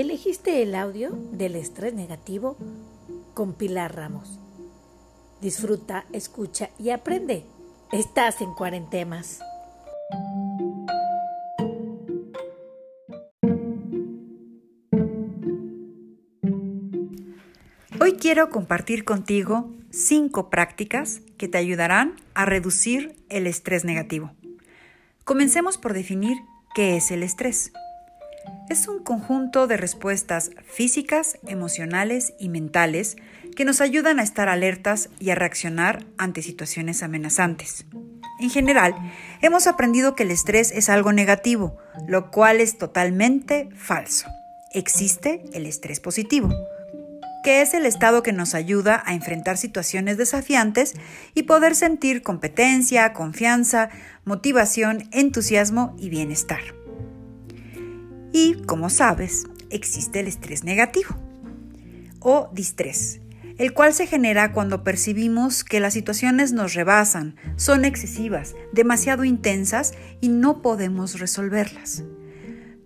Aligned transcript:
Elegiste 0.00 0.62
el 0.62 0.74
audio 0.76 1.10
del 1.10 1.56
estrés 1.56 1.92
negativo 1.92 2.56
con 3.34 3.52
Pilar 3.52 3.94
Ramos. 3.94 4.40
Disfruta, 5.42 6.06
escucha 6.14 6.70
y 6.78 6.88
aprende. 6.88 7.44
Estás 7.92 8.40
en 8.40 8.54
cuarentemas. 8.54 9.40
Hoy 18.00 18.14
quiero 18.14 18.48
compartir 18.48 19.04
contigo 19.04 19.70
cinco 19.90 20.48
prácticas 20.48 21.20
que 21.36 21.46
te 21.46 21.58
ayudarán 21.58 22.16
a 22.32 22.46
reducir 22.46 23.16
el 23.28 23.46
estrés 23.46 23.84
negativo. 23.84 24.30
Comencemos 25.24 25.76
por 25.76 25.92
definir 25.92 26.38
qué 26.74 26.96
es 26.96 27.10
el 27.10 27.22
estrés. 27.22 27.70
Es 28.70 28.86
un 28.86 29.00
conjunto 29.00 29.66
de 29.66 29.76
respuestas 29.76 30.52
físicas, 30.64 31.38
emocionales 31.48 32.34
y 32.38 32.48
mentales 32.48 33.16
que 33.56 33.64
nos 33.64 33.80
ayudan 33.80 34.20
a 34.20 34.22
estar 34.22 34.48
alertas 34.48 35.10
y 35.18 35.30
a 35.30 35.34
reaccionar 35.34 36.06
ante 36.18 36.40
situaciones 36.40 37.02
amenazantes. 37.02 37.84
En 38.38 38.48
general, 38.48 38.94
hemos 39.42 39.66
aprendido 39.66 40.14
que 40.14 40.22
el 40.22 40.30
estrés 40.30 40.70
es 40.70 40.88
algo 40.88 41.12
negativo, 41.12 41.78
lo 42.06 42.30
cual 42.30 42.60
es 42.60 42.78
totalmente 42.78 43.68
falso. 43.74 44.28
Existe 44.72 45.42
el 45.52 45.66
estrés 45.66 45.98
positivo 45.98 46.54
que 47.42 47.62
es 47.62 47.72
el 47.72 47.86
estado 47.86 48.22
que 48.22 48.34
nos 48.34 48.54
ayuda 48.54 49.02
a 49.06 49.14
enfrentar 49.14 49.56
situaciones 49.56 50.18
desafiantes 50.18 50.92
y 51.34 51.44
poder 51.44 51.74
sentir 51.74 52.22
competencia, 52.22 53.14
confianza, 53.14 53.88
motivación, 54.26 55.08
entusiasmo 55.10 55.96
y 55.98 56.10
bienestar. 56.10 56.60
Y, 58.32 58.54
como 58.66 58.90
sabes, 58.90 59.44
existe 59.70 60.20
el 60.20 60.26
estrés 60.26 60.64
negativo 60.64 61.16
o 62.20 62.50
distrés, 62.52 63.20
el 63.58 63.72
cual 63.72 63.94
se 63.94 64.06
genera 64.06 64.52
cuando 64.52 64.84
percibimos 64.84 65.64
que 65.64 65.80
las 65.80 65.94
situaciones 65.94 66.52
nos 66.52 66.74
rebasan, 66.74 67.36
son 67.56 67.84
excesivas, 67.84 68.54
demasiado 68.72 69.24
intensas 69.24 69.92
y 70.20 70.28
no 70.28 70.62
podemos 70.62 71.18
resolverlas. 71.18 72.04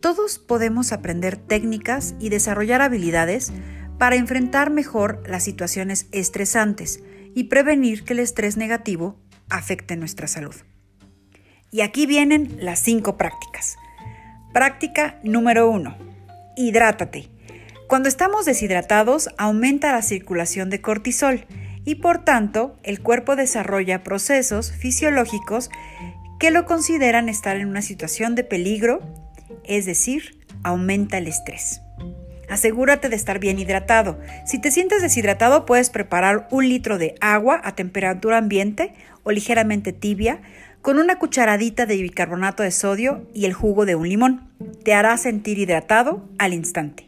Todos 0.00 0.38
podemos 0.38 0.92
aprender 0.92 1.36
técnicas 1.36 2.14
y 2.20 2.28
desarrollar 2.28 2.82
habilidades 2.82 3.52
para 3.98 4.16
enfrentar 4.16 4.70
mejor 4.70 5.22
las 5.26 5.42
situaciones 5.42 6.06
estresantes 6.12 7.02
y 7.34 7.44
prevenir 7.44 8.04
que 8.04 8.12
el 8.12 8.20
estrés 8.20 8.56
negativo 8.56 9.18
afecte 9.48 9.96
nuestra 9.96 10.28
salud. 10.28 10.54
Y 11.70 11.80
aquí 11.80 12.06
vienen 12.06 12.56
las 12.60 12.80
cinco 12.80 13.16
prácticas. 13.16 13.76
Práctica 14.56 15.16
número 15.22 15.68
uno. 15.68 15.98
Hidrátate. 16.56 17.28
Cuando 17.88 18.08
estamos 18.08 18.46
deshidratados 18.46 19.28
aumenta 19.36 19.92
la 19.92 20.00
circulación 20.00 20.70
de 20.70 20.80
cortisol 20.80 21.44
y 21.84 21.96
por 21.96 22.24
tanto 22.24 22.78
el 22.82 23.02
cuerpo 23.02 23.36
desarrolla 23.36 24.02
procesos 24.02 24.72
fisiológicos 24.72 25.68
que 26.40 26.50
lo 26.50 26.64
consideran 26.64 27.28
estar 27.28 27.56
en 27.56 27.68
una 27.68 27.82
situación 27.82 28.34
de 28.34 28.44
peligro, 28.44 29.02
es 29.62 29.84
decir, 29.84 30.42
aumenta 30.62 31.18
el 31.18 31.26
estrés. 31.26 31.82
Asegúrate 32.48 33.10
de 33.10 33.16
estar 33.16 33.38
bien 33.38 33.58
hidratado. 33.58 34.18
Si 34.46 34.58
te 34.58 34.70
sientes 34.70 35.02
deshidratado, 35.02 35.66
puedes 35.66 35.90
preparar 35.90 36.48
un 36.50 36.66
litro 36.66 36.96
de 36.96 37.14
agua 37.20 37.60
a 37.62 37.74
temperatura 37.74 38.38
ambiente 38.38 38.94
o 39.22 39.32
ligeramente 39.32 39.92
tibia 39.92 40.40
con 40.86 41.00
una 41.00 41.18
cucharadita 41.18 41.84
de 41.84 41.96
bicarbonato 41.96 42.62
de 42.62 42.70
sodio 42.70 43.26
y 43.34 43.46
el 43.46 43.54
jugo 43.54 43.86
de 43.86 43.96
un 43.96 44.08
limón. 44.08 44.48
Te 44.84 44.94
hará 44.94 45.16
sentir 45.16 45.58
hidratado 45.58 46.28
al 46.38 46.54
instante. 46.54 47.06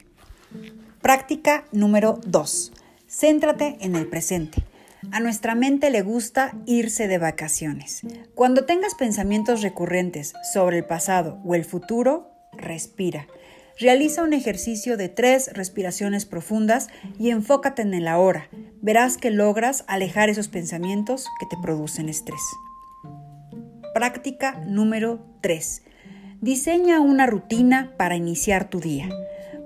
Práctica 1.00 1.62
número 1.70 2.18
2. 2.26 2.72
Céntrate 3.08 3.76
en 3.80 3.94
el 3.94 4.08
presente. 4.08 4.64
A 5.12 5.20
nuestra 5.20 5.54
mente 5.54 5.90
le 5.90 6.02
gusta 6.02 6.56
irse 6.66 7.06
de 7.06 7.18
vacaciones. 7.18 8.02
Cuando 8.34 8.64
tengas 8.64 8.96
pensamientos 8.96 9.62
recurrentes 9.62 10.34
sobre 10.52 10.78
el 10.78 10.84
pasado 10.84 11.38
o 11.44 11.54
el 11.54 11.64
futuro, 11.64 12.32
respira. 12.56 13.28
Realiza 13.78 14.24
un 14.24 14.32
ejercicio 14.32 14.96
de 14.96 15.08
tres 15.08 15.52
respiraciones 15.52 16.26
profundas 16.26 16.88
y 17.16 17.30
enfócate 17.30 17.82
en 17.82 17.94
el 17.94 18.08
ahora. 18.08 18.48
Verás 18.82 19.18
que 19.18 19.30
logras 19.30 19.84
alejar 19.86 20.30
esos 20.30 20.48
pensamientos 20.48 21.28
que 21.38 21.46
te 21.46 21.62
producen 21.62 22.08
estrés. 22.08 22.40
Práctica 23.98 24.62
número 24.64 25.26
3. 25.40 25.82
Diseña 26.40 27.00
una 27.00 27.26
rutina 27.26 27.94
para 27.96 28.14
iniciar 28.14 28.70
tu 28.70 28.78
día. 28.78 29.08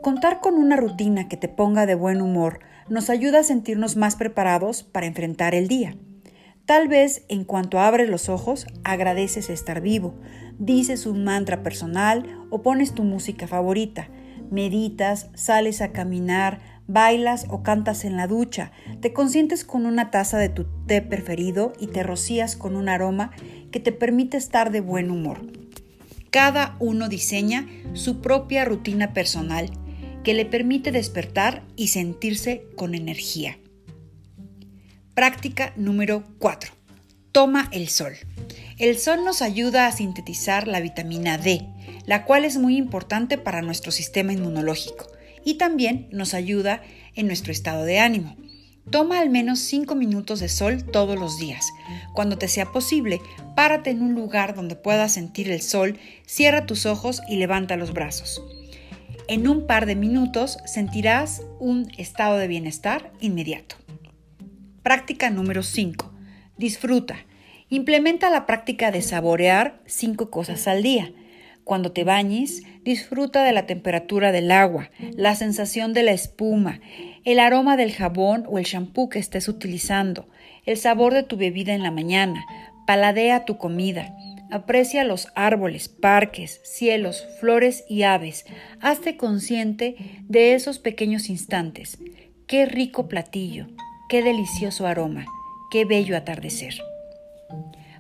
Contar 0.00 0.40
con 0.40 0.54
una 0.54 0.74
rutina 0.74 1.28
que 1.28 1.36
te 1.36 1.48
ponga 1.48 1.84
de 1.84 1.94
buen 1.94 2.22
humor 2.22 2.60
nos 2.88 3.10
ayuda 3.10 3.40
a 3.40 3.44
sentirnos 3.44 3.96
más 3.96 4.16
preparados 4.16 4.84
para 4.84 5.04
enfrentar 5.04 5.54
el 5.54 5.68
día. 5.68 5.98
Tal 6.64 6.88
vez 6.88 7.26
en 7.28 7.44
cuanto 7.44 7.78
abres 7.78 8.08
los 8.08 8.30
ojos 8.30 8.66
agradeces 8.84 9.50
estar 9.50 9.82
vivo, 9.82 10.14
dices 10.58 11.04
un 11.04 11.24
mantra 11.24 11.62
personal 11.62 12.46
o 12.48 12.62
pones 12.62 12.94
tu 12.94 13.04
música 13.04 13.46
favorita, 13.46 14.08
meditas, 14.50 15.28
sales 15.34 15.82
a 15.82 15.92
caminar, 15.92 16.71
bailas 16.92 17.46
o 17.48 17.62
cantas 17.62 18.04
en 18.04 18.16
la 18.16 18.26
ducha, 18.26 18.72
te 19.00 19.12
consientes 19.12 19.64
con 19.64 19.86
una 19.86 20.10
taza 20.10 20.38
de 20.38 20.48
tu 20.48 20.66
té 20.86 21.00
preferido 21.02 21.72
y 21.78 21.86
te 21.86 22.02
rocías 22.02 22.56
con 22.56 22.76
un 22.76 22.88
aroma 22.88 23.30
que 23.70 23.80
te 23.80 23.92
permite 23.92 24.36
estar 24.36 24.70
de 24.70 24.80
buen 24.80 25.10
humor. 25.10 25.40
Cada 26.30 26.76
uno 26.80 27.08
diseña 27.08 27.66
su 27.94 28.20
propia 28.20 28.64
rutina 28.64 29.12
personal 29.12 29.70
que 30.24 30.34
le 30.34 30.46
permite 30.46 30.92
despertar 30.92 31.62
y 31.76 31.88
sentirse 31.88 32.64
con 32.76 32.94
energía. 32.94 33.58
Práctica 35.14 35.72
número 35.76 36.24
4. 36.38 36.72
Toma 37.32 37.68
el 37.72 37.88
sol. 37.88 38.12
El 38.78 38.98
sol 38.98 39.24
nos 39.24 39.42
ayuda 39.42 39.86
a 39.86 39.92
sintetizar 39.92 40.68
la 40.68 40.80
vitamina 40.80 41.38
D, 41.38 41.66
la 42.06 42.24
cual 42.24 42.44
es 42.44 42.56
muy 42.56 42.76
importante 42.76 43.36
para 43.36 43.62
nuestro 43.62 43.90
sistema 43.92 44.32
inmunológico 44.32 45.11
y 45.44 45.54
también 45.54 46.08
nos 46.12 46.34
ayuda 46.34 46.82
en 47.14 47.26
nuestro 47.26 47.52
estado 47.52 47.84
de 47.84 47.98
ánimo. 47.98 48.36
Toma 48.90 49.20
al 49.20 49.30
menos 49.30 49.60
5 49.60 49.94
minutos 49.94 50.40
de 50.40 50.48
sol 50.48 50.84
todos 50.84 51.18
los 51.18 51.38
días. 51.38 51.64
Cuando 52.14 52.36
te 52.36 52.48
sea 52.48 52.72
posible, 52.72 53.20
párate 53.54 53.90
en 53.90 54.02
un 54.02 54.14
lugar 54.14 54.54
donde 54.54 54.74
puedas 54.74 55.14
sentir 55.14 55.50
el 55.50 55.62
sol, 55.62 55.98
cierra 56.26 56.66
tus 56.66 56.84
ojos 56.86 57.22
y 57.28 57.36
levanta 57.36 57.76
los 57.76 57.92
brazos. 57.92 58.42
En 59.28 59.46
un 59.46 59.66
par 59.66 59.86
de 59.86 59.94
minutos 59.94 60.58
sentirás 60.66 61.42
un 61.60 61.90
estado 61.96 62.38
de 62.38 62.48
bienestar 62.48 63.12
inmediato. 63.20 63.76
Práctica 64.82 65.30
número 65.30 65.62
5. 65.62 66.12
Disfruta. 66.58 67.16
Implementa 67.68 68.30
la 68.30 68.46
práctica 68.46 68.90
de 68.90 69.00
saborear 69.00 69.80
cinco 69.86 70.28
cosas 70.28 70.66
al 70.66 70.82
día. 70.82 71.12
Cuando 71.64 71.92
te 71.92 72.04
bañes, 72.04 72.62
disfruta 72.84 73.44
de 73.44 73.52
la 73.52 73.66
temperatura 73.66 74.32
del 74.32 74.50
agua, 74.50 74.90
la 75.16 75.34
sensación 75.36 75.92
de 75.92 76.02
la 76.02 76.12
espuma, 76.12 76.80
el 77.24 77.38
aroma 77.38 77.76
del 77.76 77.92
jabón 77.92 78.44
o 78.48 78.58
el 78.58 78.64
champú 78.64 79.08
que 79.08 79.20
estés 79.20 79.48
utilizando, 79.48 80.28
el 80.66 80.76
sabor 80.76 81.14
de 81.14 81.22
tu 81.22 81.36
bebida 81.36 81.74
en 81.74 81.82
la 81.82 81.90
mañana, 81.90 82.44
paladea 82.86 83.44
tu 83.44 83.58
comida, 83.58 84.14
aprecia 84.50 85.04
los 85.04 85.28
árboles, 85.34 85.88
parques, 85.88 86.60
cielos, 86.64 87.26
flores 87.40 87.84
y 87.88 88.02
aves, 88.02 88.44
hazte 88.80 89.16
consciente 89.16 89.96
de 90.28 90.54
esos 90.54 90.78
pequeños 90.78 91.30
instantes. 91.30 91.98
Qué 92.46 92.66
rico 92.66 93.08
platillo, 93.08 93.68
qué 94.08 94.22
delicioso 94.22 94.86
aroma, 94.86 95.24
qué 95.70 95.84
bello 95.84 96.16
atardecer. 96.16 96.74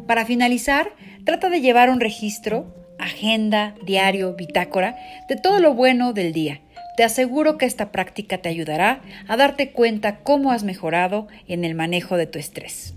Para 0.06 0.26
finalizar, 0.26 0.92
trata 1.24 1.48
de 1.48 1.60
llevar 1.60 1.88
un 1.88 2.00
registro, 2.00 2.81
agenda, 3.04 3.74
diario, 3.84 4.34
bitácora, 4.34 4.96
de 5.28 5.36
todo 5.36 5.60
lo 5.60 5.74
bueno 5.74 6.12
del 6.12 6.32
día. 6.32 6.60
Te 6.96 7.04
aseguro 7.04 7.56
que 7.56 7.66
esta 7.66 7.90
práctica 7.90 8.38
te 8.38 8.48
ayudará 8.48 9.00
a 9.26 9.36
darte 9.36 9.70
cuenta 9.70 10.18
cómo 10.18 10.52
has 10.52 10.62
mejorado 10.62 11.26
en 11.48 11.64
el 11.64 11.74
manejo 11.74 12.16
de 12.16 12.26
tu 12.26 12.38
estrés. 12.38 12.94